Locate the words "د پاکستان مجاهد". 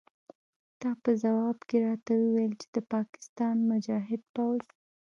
2.75-4.21